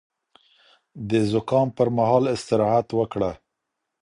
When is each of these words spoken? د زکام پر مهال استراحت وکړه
د 1.09 1.11
زکام 1.31 1.67
پر 1.77 1.87
مهال 1.97 2.23
استراحت 2.35 2.87
وکړه 2.99 3.31